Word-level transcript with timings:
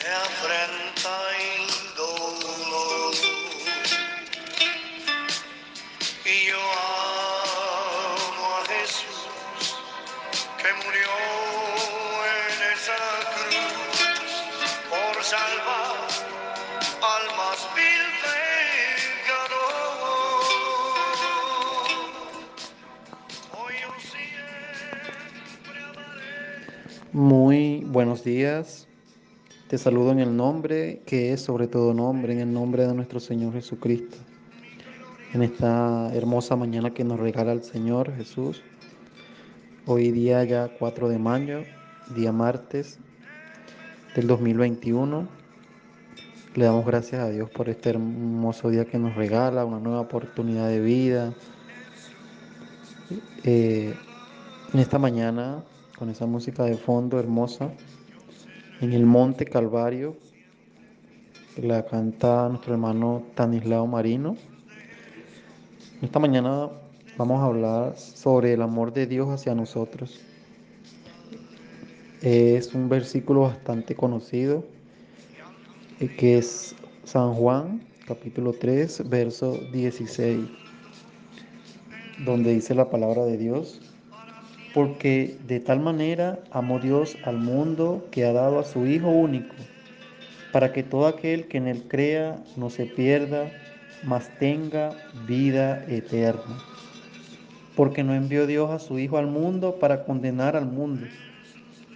enfrenta 0.00 1.14
el 1.36 1.94
dolor. 1.96 3.14
Y 6.24 6.46
yo 6.46 6.60
amo 8.20 8.56
a 8.56 8.64
Jesús 8.66 9.18
que 10.62 10.72
murió 10.84 11.10
en 12.36 12.58
esa 12.74 13.00
cruz 13.34 13.74
por 14.90 15.14
salvar 15.24 15.73
Muy 27.14 27.84
buenos 27.86 28.24
días. 28.24 28.88
Te 29.68 29.78
saludo 29.78 30.10
en 30.10 30.18
el 30.18 30.36
nombre 30.36 31.00
que 31.06 31.32
es 31.32 31.42
sobre 31.42 31.68
todo 31.68 31.94
nombre, 31.94 32.32
en 32.32 32.40
el 32.40 32.52
nombre 32.52 32.88
de 32.88 32.92
nuestro 32.92 33.20
Señor 33.20 33.52
Jesucristo. 33.52 34.16
En 35.32 35.44
esta 35.44 36.12
hermosa 36.12 36.56
mañana 36.56 36.92
que 36.92 37.04
nos 37.04 37.20
regala 37.20 37.52
el 37.52 37.62
Señor 37.62 38.12
Jesús. 38.16 38.64
Hoy 39.86 40.10
día 40.10 40.42
ya 40.42 40.72
4 40.76 41.08
de 41.08 41.20
mayo, 41.20 41.62
día 42.16 42.32
martes 42.32 42.98
del 44.16 44.26
2021. 44.26 45.28
Le 46.56 46.64
damos 46.64 46.84
gracias 46.84 47.20
a 47.20 47.28
Dios 47.28 47.48
por 47.48 47.68
este 47.68 47.90
hermoso 47.90 48.70
día 48.70 48.86
que 48.86 48.98
nos 48.98 49.14
regala, 49.14 49.64
una 49.64 49.78
nueva 49.78 50.00
oportunidad 50.00 50.66
de 50.66 50.80
vida. 50.80 51.32
Eh, 53.44 53.94
en 54.74 54.80
esta 54.80 54.98
mañana, 54.98 55.62
con 55.96 56.10
esa 56.10 56.26
música 56.26 56.64
de 56.64 56.76
fondo 56.76 57.20
hermosa, 57.20 57.70
en 58.80 58.92
el 58.92 59.06
Monte 59.06 59.44
Calvario, 59.44 60.16
la 61.56 61.86
canta 61.86 62.48
nuestro 62.48 62.74
hermano 62.74 63.22
Tanislao 63.36 63.86
Marino. 63.86 64.36
Esta 66.02 66.18
mañana 66.18 66.70
vamos 67.16 67.40
a 67.40 67.44
hablar 67.44 67.96
sobre 67.96 68.54
el 68.54 68.62
amor 68.62 68.92
de 68.92 69.06
Dios 69.06 69.28
hacia 69.28 69.54
nosotros. 69.54 70.20
Es 72.20 72.74
un 72.74 72.88
versículo 72.88 73.42
bastante 73.42 73.94
conocido, 73.94 74.64
eh, 76.00 76.08
que 76.16 76.38
es 76.38 76.74
San 77.04 77.34
Juan, 77.34 77.80
capítulo 78.08 78.52
3, 78.52 79.08
verso 79.08 79.56
16, 79.72 80.48
donde 82.26 82.54
dice 82.54 82.74
la 82.74 82.90
palabra 82.90 83.24
de 83.24 83.38
Dios, 83.38 83.93
porque 84.74 85.38
de 85.46 85.60
tal 85.60 85.78
manera 85.78 86.40
amó 86.50 86.80
Dios 86.80 87.16
al 87.24 87.38
mundo 87.38 88.08
que 88.10 88.24
ha 88.24 88.32
dado 88.32 88.58
a 88.58 88.64
su 88.64 88.86
Hijo 88.86 89.08
único, 89.08 89.54
para 90.52 90.72
que 90.72 90.82
todo 90.82 91.06
aquel 91.06 91.46
que 91.46 91.58
en 91.58 91.68
él 91.68 91.84
crea 91.86 92.42
no 92.56 92.70
se 92.70 92.86
pierda, 92.86 93.50
mas 94.02 94.28
tenga 94.40 94.90
vida 95.26 95.84
eterna. 95.88 96.58
Porque 97.76 98.02
no 98.02 98.14
envió 98.14 98.48
Dios 98.48 98.70
a 98.70 98.80
su 98.80 98.98
Hijo 98.98 99.16
al 99.16 99.28
mundo 99.28 99.76
para 99.78 100.04
condenar 100.04 100.56
al 100.56 100.66
mundo, 100.66 101.06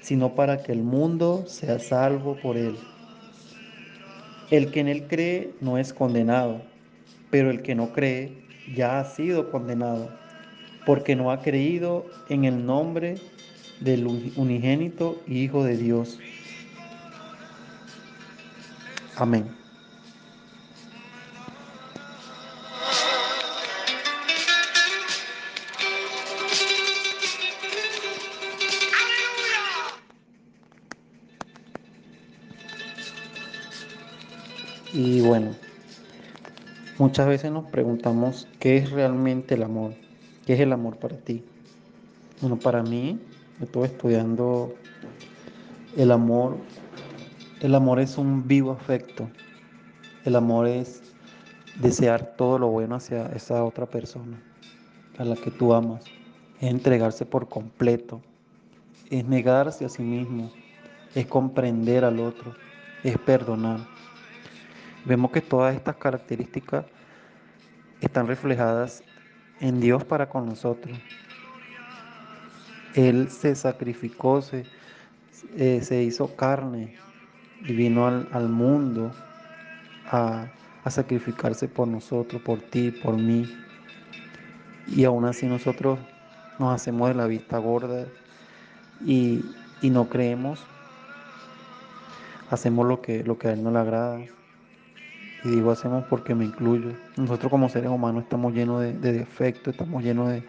sino 0.00 0.36
para 0.36 0.62
que 0.62 0.70
el 0.70 0.82
mundo 0.82 1.44
sea 1.48 1.80
salvo 1.80 2.36
por 2.36 2.56
él. 2.56 2.76
El 4.50 4.70
que 4.70 4.80
en 4.80 4.88
él 4.88 5.08
cree 5.08 5.52
no 5.60 5.78
es 5.78 5.92
condenado, 5.92 6.62
pero 7.30 7.50
el 7.50 7.62
que 7.62 7.74
no 7.74 7.92
cree 7.92 8.32
ya 8.74 9.00
ha 9.00 9.04
sido 9.04 9.50
condenado, 9.50 10.10
porque 10.86 11.16
no 11.16 11.30
ha 11.30 11.40
creído 11.42 12.06
en 12.28 12.44
el 12.44 12.64
nombre 12.64 13.16
del 13.80 14.06
unigénito 14.36 15.22
Hijo 15.26 15.64
de 15.64 15.76
Dios. 15.76 16.18
Amén. 19.16 19.58
Y 35.00 35.20
bueno, 35.20 35.54
muchas 36.98 37.28
veces 37.28 37.52
nos 37.52 37.66
preguntamos 37.70 38.48
qué 38.58 38.78
es 38.78 38.90
realmente 38.90 39.54
el 39.54 39.62
amor, 39.62 39.94
qué 40.48 40.54
es 40.54 40.60
el 40.60 40.72
amor 40.72 40.96
para 40.96 41.18
ti. 41.18 41.44
Bueno, 42.40 42.58
para 42.58 42.82
mí, 42.82 43.20
estoy 43.60 43.84
estudiando 43.84 44.74
el 45.94 46.10
amor. 46.10 46.56
El 47.60 47.74
amor 47.74 48.00
es 48.00 48.16
un 48.16 48.48
vivo 48.48 48.72
afecto. 48.72 49.28
El 50.24 50.36
amor 50.36 50.66
es 50.66 51.02
desear 51.82 52.34
todo 52.38 52.58
lo 52.58 52.68
bueno 52.68 52.94
hacia 52.94 53.26
esa 53.32 53.62
otra 53.62 53.84
persona, 53.84 54.42
a 55.18 55.24
la 55.26 55.36
que 55.36 55.50
tú 55.50 55.74
amas. 55.74 56.02
Es 56.62 56.70
entregarse 56.70 57.26
por 57.26 57.46
completo. 57.50 58.22
Es 59.10 59.26
negarse 59.26 59.84
a 59.84 59.90
sí 59.90 60.02
mismo. 60.02 60.50
Es 61.14 61.26
comprender 61.26 62.06
al 62.06 62.20
otro. 62.20 62.54
Es 63.04 63.18
perdonar. 63.18 63.80
Vemos 65.04 65.30
que 65.30 65.42
todas 65.42 65.76
estas 65.76 65.96
características 65.96 66.86
están 68.00 68.26
reflejadas 68.26 69.02
en 69.60 69.80
Dios 69.80 70.04
para 70.04 70.28
con 70.28 70.46
nosotros. 70.46 70.98
Él 72.94 73.30
se 73.30 73.54
sacrificó, 73.54 74.42
se, 74.42 74.64
eh, 75.56 75.80
se 75.82 76.02
hizo 76.02 76.34
carne 76.36 76.96
y 77.64 77.72
vino 77.72 78.06
al, 78.06 78.28
al 78.32 78.48
mundo 78.48 79.12
a, 80.10 80.46
a, 80.84 80.90
sacrificarse 80.90 81.68
por 81.68 81.88
nosotros, 81.88 82.40
por 82.42 82.60
ti, 82.60 82.90
por 82.90 83.16
mí. 83.16 83.46
Y 84.86 85.04
aún 85.04 85.24
así 85.26 85.46
nosotros 85.46 85.98
nos 86.58 86.74
hacemos 86.74 87.08
de 87.08 87.14
la 87.14 87.26
vista 87.26 87.58
gorda 87.58 88.06
y, 89.04 89.44
y 89.82 89.90
no 89.90 90.08
creemos. 90.08 90.64
Hacemos 92.50 92.86
lo 92.86 93.02
que, 93.02 93.22
lo 93.22 93.38
que 93.38 93.48
a 93.48 93.52
Él 93.52 93.62
no 93.62 93.70
le 93.70 93.78
agrada. 93.78 94.18
Y 95.44 95.50
digo 95.50 95.70
hacemos 95.70 96.04
porque 96.04 96.34
me 96.34 96.44
incluyo. 96.44 96.92
Nosotros 97.16 97.50
como 97.50 97.68
seres 97.68 97.90
humanos 97.90 98.24
estamos 98.24 98.52
llenos 98.52 98.80
de, 98.80 98.92
de 98.92 99.12
defectos, 99.12 99.74
estamos 99.74 100.02
llenos 100.02 100.28
de, 100.28 100.42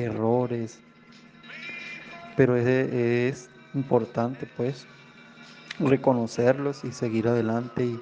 errores. 0.00 0.80
Pero 2.36 2.56
es, 2.56 2.66
es, 2.66 3.50
importante 3.74 4.46
pues 4.56 4.86
reconocerlos 5.78 6.84
y 6.84 6.92
seguir 6.92 7.28
adelante 7.28 7.84
y, 7.84 8.00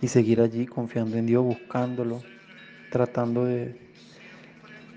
y, 0.00 0.08
seguir 0.08 0.40
allí 0.40 0.66
confiando 0.66 1.16
en 1.16 1.26
Dios, 1.26 1.44
buscándolo, 1.44 2.22
tratando 2.90 3.44
de, 3.44 3.80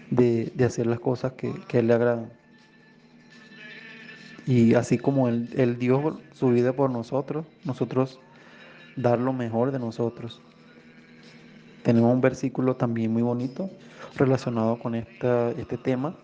de, 0.09 0.52
de 0.53 0.66
hacer 0.66 0.88
las 0.88 1.00
cosas 1.00 1.34
que, 1.34 1.53
que, 1.68 1.80
Él 1.80 1.88
le 1.88 1.94
agradan. 1.94 2.32
Y 4.47 4.76
así 4.76 5.00
como 5.00 5.28
él, 5.28 5.50
él 5.58 5.80
dio 5.80 6.22
su 6.34 6.50
vida 6.50 6.74
por 6.74 6.92
nosotros, 6.92 7.47
nosotros 7.64 8.20
dar 8.96 9.20
lo 9.20 9.34
mejor 9.34 9.72
de 9.72 9.80
nosotros. 9.80 10.40
Tenemos 11.85 12.12
un 12.12 12.19
versículo 12.19 12.75
también 12.75 13.13
muy 13.13 13.22
bonito 13.22 13.69
relacionado 14.16 14.79
con 14.79 14.96
esta, 14.96 15.51
este 15.51 15.78
tema, 15.78 16.16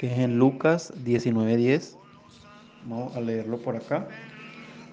que 0.00 0.12
es 0.12 0.18
en 0.18 0.36
Lucas 0.36 0.92
19:10. 1.04 1.96
Vamos 2.86 3.14
a 3.14 3.20
leerlo 3.20 3.58
por 3.58 3.76
acá, 3.76 4.08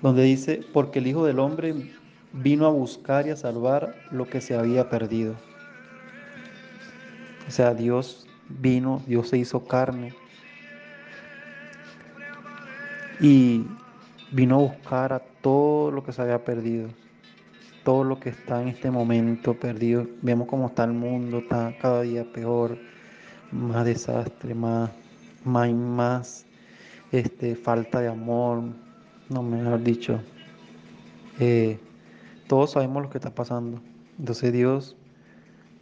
donde 0.04 0.22
dice, 0.22 0.62
porque 0.72 1.00
el 1.00 1.08
Hijo 1.08 1.26
del 1.26 1.40
Hombre 1.40 1.90
vino 2.32 2.68
a 2.68 2.70
buscar 2.70 3.26
y 3.26 3.32
a 3.32 3.36
salvar 3.36 3.96
lo 4.12 4.30
que 4.30 4.40
se 4.40 4.56
había 4.56 4.88
perdido. 4.88 5.34
O 7.48 7.52
sea, 7.52 7.74
Dios 7.74 8.28
vino, 8.50 9.02
Dios 9.08 9.30
se 9.30 9.40
hizo 9.40 9.66
carne 9.66 10.14
y 13.20 13.66
vino 14.32 14.56
a 14.58 14.60
buscar 14.60 15.12
a 15.12 15.24
todo 15.42 15.90
lo 15.90 16.04
que 16.04 16.12
se 16.14 16.22
había 16.22 16.46
perdido 16.46 16.90
todo 17.84 18.04
lo 18.04 18.20
que 18.20 18.30
está 18.30 18.62
en 18.62 18.70
este 18.70 18.90
momento 18.90 19.54
perdido. 19.54 20.08
Vemos 20.22 20.48
cómo 20.48 20.68
está 20.68 20.86
el 20.86 20.94
mundo, 20.94 21.40
está 21.40 21.76
cada 21.80 22.02
día 22.02 22.24
peor, 22.32 22.78
más 23.52 23.86
desastre, 23.86 24.56
más, 24.56 24.90
más, 25.44 25.72
más 25.74 26.46
este, 27.12 27.56
falta 27.56 28.02
de 28.02 28.08
amor, 28.08 28.64
no 29.30 29.44
mejor 29.44 29.84
dicho. 29.84 30.20
Eh, 31.40 31.80
todos 32.48 32.72
sabemos 32.72 33.04
lo 33.04 33.10
que 33.10 33.18
está 33.18 33.30
pasando. 33.30 33.82
Entonces 34.18 34.54
Dios, 34.54 34.96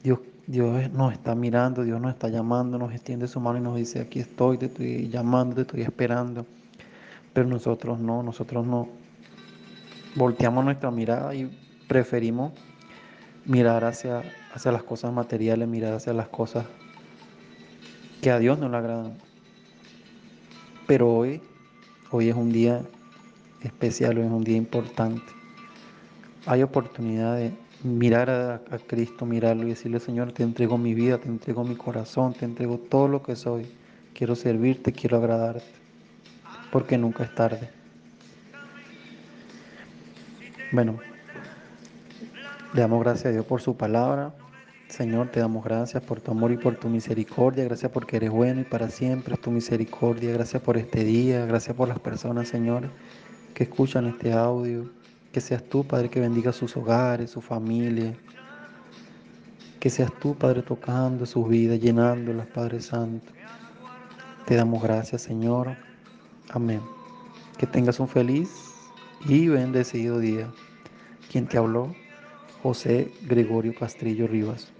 Dios, 0.04 0.20
Dios 0.48 0.92
nos 0.92 1.14
está 1.14 1.36
mirando, 1.36 1.84
Dios 1.84 2.02
nos 2.02 2.14
está 2.14 2.30
llamando, 2.30 2.78
nos 2.78 2.92
extiende 2.94 3.28
su 3.28 3.40
mano 3.40 3.60
y 3.60 3.62
nos 3.62 3.76
dice, 3.76 4.02
aquí 4.02 4.20
estoy, 4.20 4.58
te 4.58 4.66
estoy 4.66 5.10
llamando, 5.10 5.56
te 5.56 5.62
estoy 5.62 5.82
esperando. 5.82 6.46
Pero 7.34 7.48
nosotros 7.48 8.00
no, 8.00 8.24
nosotros 8.24 8.66
no. 8.66 8.90
Volteamos 10.16 10.66
nuestra 10.66 10.92
mirada 10.92 11.34
y 11.34 11.50
preferimos 11.92 12.54
mirar 13.46 13.84
hacia, 13.84 14.24
hacia 14.54 14.72
las 14.72 14.82
cosas 14.82 15.12
materiales, 15.12 15.68
mirar 15.68 15.94
hacia 15.94 16.14
las 16.14 16.30
cosas 16.30 16.66
que 18.22 18.32
a 18.32 18.40
Dios 18.40 18.58
no 18.58 18.70
le 18.70 18.78
agradan. 18.78 19.18
Pero 20.88 21.14
hoy, 21.14 21.42
hoy 22.10 22.30
es 22.30 22.36
un 22.38 22.54
día 22.54 22.82
especial, 23.62 24.20
hoy 24.20 24.24
es 24.24 24.32
un 24.32 24.46
día 24.46 24.56
importante. 24.56 25.34
Hay 26.46 26.64
oportunidad 26.64 27.36
de 27.36 27.52
mirar 27.84 28.30
a, 28.30 28.54
a, 28.54 28.78
Cristo, 28.88 29.26
mirarlo 29.26 29.64
y 29.64 29.72
decirle, 29.72 30.00
Señor, 30.00 30.32
te 30.32 30.44
entrego 30.44 30.78
mi 30.78 30.94
vida, 30.94 31.18
te 31.18 31.28
entrego 31.28 31.66
mi 31.66 31.76
corazón, 31.76 32.34
te 32.34 32.46
entrego 32.46 32.78
todo 32.78 33.10
lo 33.10 33.22
que 33.22 33.36
soy. 33.36 33.70
Quiero 34.14 34.36
servirte, 34.36 34.94
quiero 34.94 35.18
agradarte, 35.18 35.66
porque 36.72 36.98
nunca 36.98 37.26
es 37.26 37.36
tarde. 37.36 37.70
Bueno, 40.72 40.98
Le 42.74 42.82
damos 42.82 43.02
gracias 43.02 43.28
a 43.28 43.32
Dios 43.32 43.46
por 43.46 43.62
su 43.62 43.76
palabra. 43.76 44.34
Señor, 44.88 45.30
te 45.30 45.40
damos 45.40 45.64
gracias 45.64 46.04
por 46.04 46.20
tu 46.20 46.32
amor 46.32 46.52
y 46.52 46.58
por 46.58 46.76
tu 46.76 46.90
misericordia. 46.90 47.64
Gracias 47.64 47.92
porque 47.92 48.18
eres 48.18 48.30
bueno 48.30 48.62
y 48.62 48.64
para 48.66 48.90
siempre 48.90 49.36
es 49.36 49.42
tu 49.42 49.52
misericordia. 49.52 50.34
Gracias 50.34 50.62
por 50.62 50.78
este 50.78 51.04
día. 51.04 51.46
Gracias 51.46 51.76
por 51.76 51.88
las 51.88 52.00
personas, 52.00 52.50
Señor, 52.50 52.90
que 53.54 53.64
escuchan 53.64 54.08
este 54.08 54.34
audio. 54.34 54.90
Que 55.32 55.40
seas 55.40 55.64
tú, 55.64 55.86
Padre, 55.86 56.10
que 56.10 56.20
bendiga 56.20 56.52
sus 56.52 56.76
hogares, 56.76 57.32
su 57.32 57.40
familia. 57.40 58.14
Que 59.80 59.90
seas 59.90 60.12
tú, 60.20 60.36
Padre, 60.36 60.62
tocando 60.62 61.26
sus 61.26 61.48
vidas, 61.48 61.80
llenándolas, 61.80 62.48
Padre 62.48 62.82
Santo. 62.82 63.32
Te 64.46 64.56
damos 64.56 64.84
gracias, 64.84 65.22
Señor. 65.22 65.78
Amén. 66.50 66.82
Que 67.58 67.66
tengas 67.66 68.00
un 68.02 68.10
feliz 68.10 68.50
y 69.26 69.48
bendecido 69.48 70.20
día. 70.20 70.52
Quien 71.32 71.48
te 71.48 71.58
habló, 71.58 71.96
José 72.64 73.12
Gregorio 73.28 73.74
Castrillo 73.74 74.28
Rivas. 74.28 74.72